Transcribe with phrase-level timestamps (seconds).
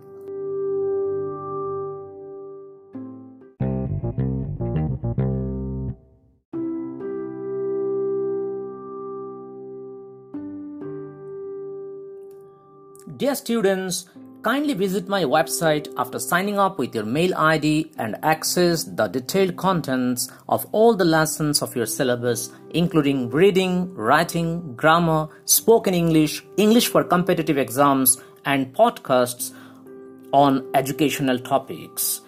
[13.16, 14.07] Dear students,
[14.44, 19.57] kindly visit my website after signing up with your mail ID and access the detailed
[19.57, 26.88] contents of all the lessons of your syllabus, including reading, writing, grammar, spoken English, English
[26.88, 29.54] for competitive exams, and podcasts
[30.32, 32.20] on educational topics.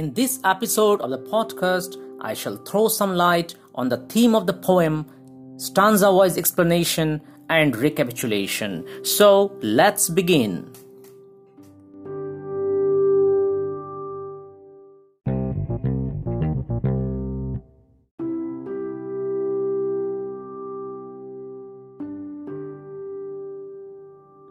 [0.00, 4.46] In this episode of the podcast, I shall throw some light on the theme of
[4.46, 5.04] the poem,
[5.58, 7.20] stanza wise explanation,
[7.50, 8.86] and recapitulation.
[9.04, 10.72] So let's begin.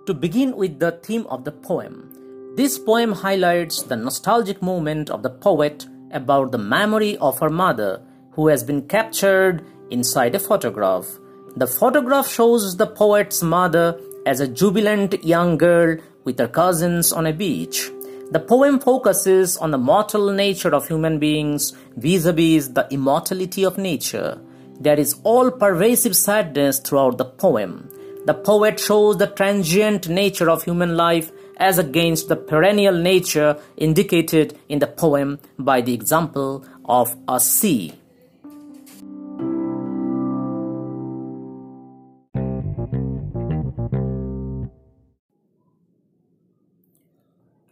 [0.06, 2.29] To begin with the theme of the poem,
[2.60, 8.02] this poem highlights the nostalgic moment of the poet about the memory of her mother
[8.32, 11.08] who has been captured inside a photograph.
[11.56, 17.28] The photograph shows the poet's mother as a jubilant young girl with her cousins on
[17.28, 17.90] a beach.
[18.32, 23.64] The poem focuses on the mortal nature of human beings vis a vis the immortality
[23.64, 24.38] of nature.
[24.82, 27.90] There is all pervasive sadness throughout the poem.
[28.26, 34.58] The poet shows the transient nature of human life as against the perennial nature indicated
[34.70, 37.94] in the poem by the example of a sea.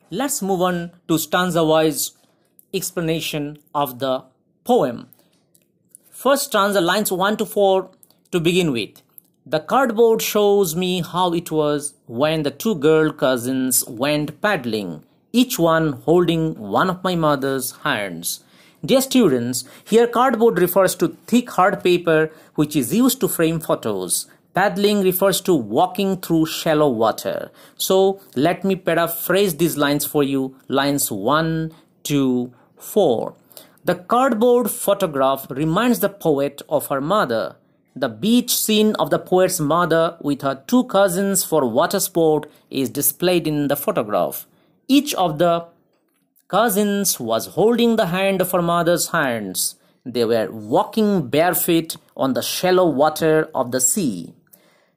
[0.09, 2.11] Let's move on to stanza wise
[2.73, 4.23] explanation of the
[4.63, 5.09] poem.
[6.11, 7.91] First stanza, lines 1 to 4
[8.31, 9.01] to begin with.
[9.49, 15.57] The cardboard shows me how it was when the two girl cousins went paddling, each
[15.57, 18.43] one holding one of my mother's hands.
[18.83, 24.27] Dear students, here cardboard refers to thick hard paper which is used to frame photos.
[24.53, 27.49] Paddling refers to walking through shallow water.
[27.77, 30.57] So let me paraphrase these lines for you.
[30.67, 31.71] Lines 1,
[32.03, 33.33] 2, 4.
[33.85, 37.55] The cardboard photograph reminds the poet of her mother.
[37.99, 42.91] The beach scene of the poet's mother with her two cousins for water sport is
[42.91, 44.45] displayed in the photograph.
[44.87, 45.65] Each of the
[46.47, 49.77] cousins was holding the hand of her mother's hands.
[50.05, 54.35] They were walking barefoot on the shallow water of the sea.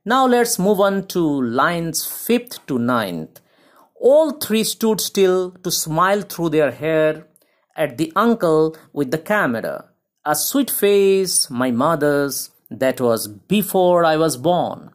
[0.04, 3.40] Now let's move on to lines 5th to 9th.
[3.98, 7.26] All three stood still to smile through their hair
[7.74, 9.86] at the uncle with the camera.
[10.26, 14.90] A sweet face, my mother's, that was before I was born,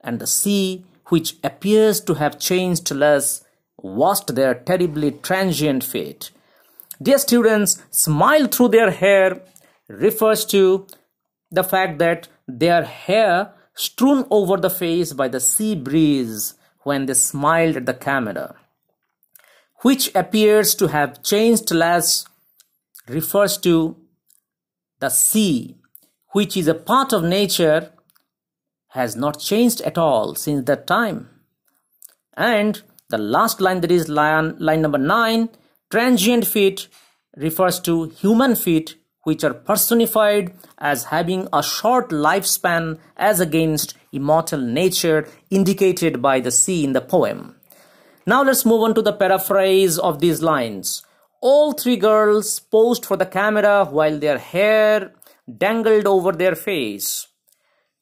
[0.00, 3.44] and the sea, which appears to have changed less,
[3.78, 6.30] watched their terribly transient fate.
[7.02, 9.40] Dear students, smile through their hair
[9.88, 10.86] refers to
[11.50, 17.14] the fact that their hair strewn over the face by the sea breeze when they
[17.14, 18.54] smiled at the camera,
[19.82, 22.26] which appears to have changed less
[23.08, 23.96] refers to
[25.00, 25.79] the sea
[26.32, 27.92] which is a part of nature,
[28.88, 31.28] has not changed at all since that time.
[32.34, 35.48] And the last line, that is line, line number 9,
[35.90, 36.88] transient feet
[37.36, 44.60] refers to human feet which are personified as having a short lifespan as against immortal
[44.60, 47.54] nature indicated by the sea in the poem.
[48.26, 51.02] Now let's move on to the paraphrase of these lines.
[51.42, 55.12] All three girls posed for the camera while their hair
[55.58, 57.26] dangled over their face.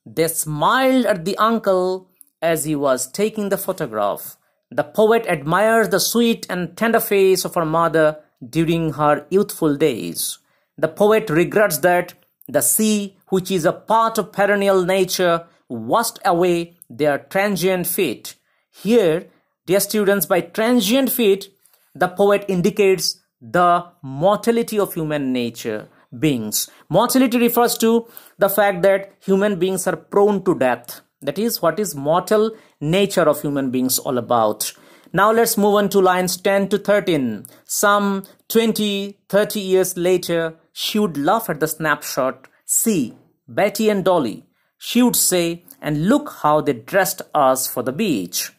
[0.04, 2.10] They smiled at the uncle
[2.40, 4.36] as he was taking the photograph.
[4.70, 10.38] The poet admires the sweet and tender face of her mother during her youthful days.
[10.76, 12.14] The poet regrets that
[12.46, 18.36] the sea, which is a part of perennial nature, washed away their transient feet.
[18.70, 19.26] Here,
[19.66, 21.52] dear students, by transient feet,
[21.94, 26.68] the poet indicates the mortality of human nature beings.
[26.88, 28.08] Mortality refers to
[28.38, 31.00] the fact that human beings are prone to death.
[31.20, 34.72] That is what is mortal nature of human beings all about.
[35.12, 37.46] Now let's move on to lines 10 to 13.
[37.64, 42.46] Some 20, 30 years later, she would laugh at the snapshot.
[42.66, 43.16] See,
[43.48, 44.44] Betty and Dolly.
[44.78, 48.52] She would say, and look how they dressed us for the beach.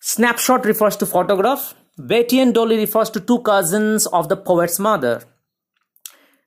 [0.00, 1.74] Snapshot refers to photograph.
[1.98, 5.22] Betty and Dolly refers to two cousins of the poet's mother.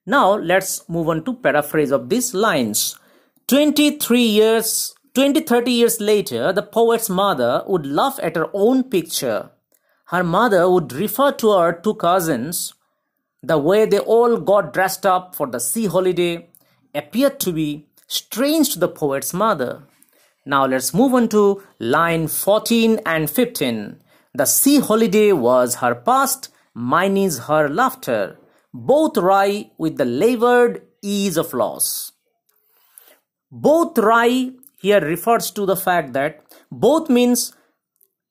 [0.10, 2.98] Now let's move on to paraphrase of these lines.
[3.48, 9.52] 23 years 20 30 years later, the poet's mother would laugh at her own picture.
[10.06, 12.74] Her mother would refer to her two cousins.
[13.44, 16.50] The way they all got dressed up for the sea holiday
[16.96, 19.84] appeared to be strange to the poet's mother.
[20.44, 24.00] Now let's move on to line 14 and 15.
[24.34, 28.40] The sea holiday was her past, mine is her laughter.
[28.74, 32.12] Both wry with the labored ease of loss.
[33.52, 37.54] Both wry here refers to the fact that both means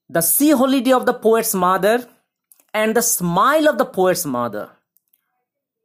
[0.08, 2.06] the sea holiday of the poet's mother
[2.72, 4.70] and the smile of the poet's mother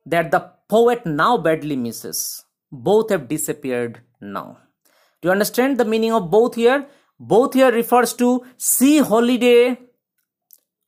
[0.06, 2.46] that the poet now badly misses.
[2.72, 4.58] Both have disappeared now.
[5.22, 6.88] Do you understand the meaning of both here?
[7.20, 9.80] Both here refers to sea holiday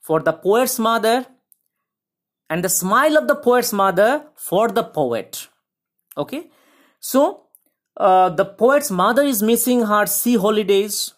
[0.02, 1.26] for the poet's mother
[2.50, 5.48] and the smile of the poet's mother for the poet.
[6.18, 6.50] Okay.
[7.00, 7.48] So
[7.98, 11.14] uh, the poet's mother is missing her sea holidays.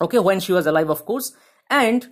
[0.00, 1.32] Okay when she was alive of course.
[1.70, 2.08] And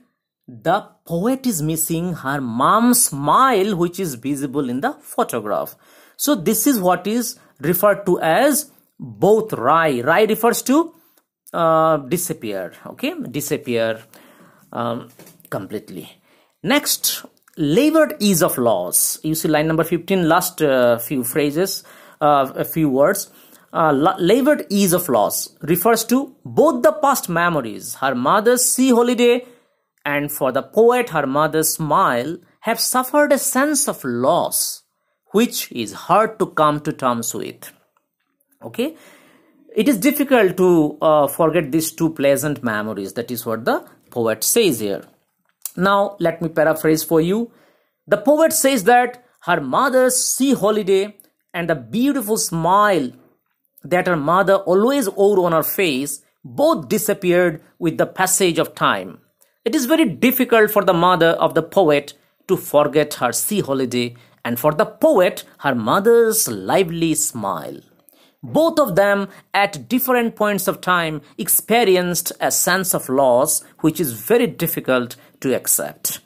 [0.47, 5.77] the poet is missing her mom's smile which is visible in the photograph.
[6.17, 10.95] So this is what is referred to as both wry wry refers to
[11.53, 12.73] uh, disappear.
[12.87, 13.15] Okay?
[13.31, 14.03] Disappear
[14.73, 15.09] um,
[15.51, 16.11] completely.
[16.63, 17.25] Next
[17.57, 21.85] labored ease of loss you see line number 15 last uh, few phrases
[22.21, 23.31] uh, a few words
[23.75, 29.45] uh, labored ease of loss refers to both the past memories, her mother's sea holiday,
[30.05, 34.85] and for the poet, her mother's smile, have suffered a sense of loss,
[35.33, 37.73] which is hard to come to terms with.
[38.63, 38.97] Okay,
[39.75, 43.15] it is difficult to uh, forget these two pleasant memories.
[43.15, 45.03] That is what the poet says here.
[45.77, 47.51] Now, let me paraphrase for you.
[48.07, 51.17] The poet says that her mother's sea holiday
[51.53, 53.11] and the beautiful smile
[53.83, 59.19] that her mother always wore on her face both disappeared with the passage of time.
[59.65, 62.15] It is very difficult for the mother of the poet
[62.49, 67.81] to forget her sea holiday and for the poet her mother's lively smile.
[68.43, 74.13] Both of them at different points of time experienced a sense of loss which is
[74.13, 76.21] very difficult to accept.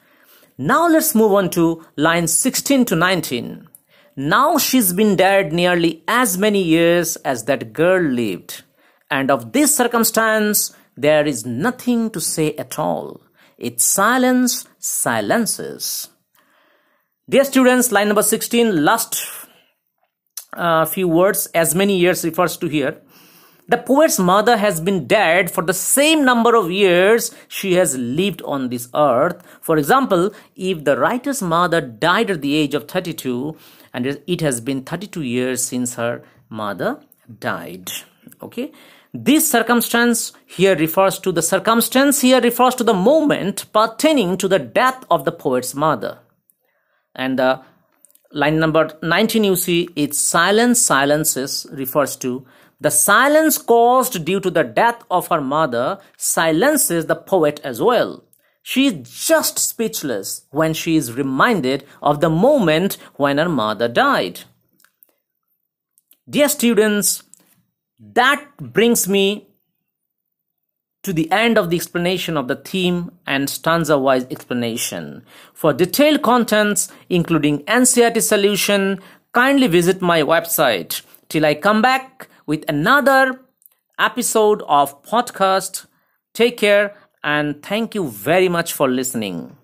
[0.57, 3.69] Now let's move on to lines 16 to 19.
[4.17, 8.63] Now she's been dead nearly as many years as that girl lived.
[9.11, 13.21] And of this circumstance, there is nothing to say at all.
[13.57, 16.09] Its silence silences.
[17.31, 19.25] Dear students, line number 16, last
[20.55, 23.01] uh, few words, as many years refers to here.
[23.69, 28.41] The poet's mother has been dead for the same number of years she has lived
[28.43, 29.43] on this earth.
[29.61, 33.57] For example, if the writer's mother died at the age of 32,
[33.93, 37.01] and it has been 32 years since her mother
[37.41, 37.91] died.
[38.43, 38.73] Okay?
[39.13, 44.59] This circumstance here refers to the circumstance here refers to the moment pertaining to the
[44.59, 46.19] death of the poet's mother.
[47.15, 47.63] And the
[48.33, 52.47] line number 19 you see it's silence silences refers to
[52.81, 58.23] the silence caused due to the death of her mother silences the poet as well
[58.71, 64.41] she is just speechless when she is reminded of the moment when her mother died.
[66.29, 67.23] Dear students,
[67.99, 69.49] that brings me
[71.03, 75.25] to the end of the explanation of the theme and stanza-wise explanation.
[75.55, 79.01] For detailed contents, including NCERT solution,
[79.33, 81.01] kindly visit my website.
[81.31, 83.41] Till I come back with another
[83.99, 85.87] episode of podcast.
[86.33, 89.57] Take care and thank you very much for listening.